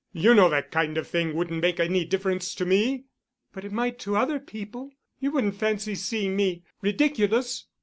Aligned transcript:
You 0.13 0.33
know 0.33 0.49
that 0.49 0.71
kind 0.71 0.97
of 0.97 1.07
thing 1.07 1.35
wouldn't 1.35 1.61
make 1.61 1.79
any 1.79 2.05
difference 2.05 2.55
to 2.55 2.65
me." 2.65 3.03
"But 3.53 3.65
it 3.65 3.71
might 3.71 3.99
to 3.99 4.15
other 4.17 4.39
people. 4.39 4.89
You 5.19 5.29
wouldn't 5.29 5.57
fancy 5.59 5.93
seeing 5.93 6.35
me 6.35 6.63
ridiculous." 6.81 7.67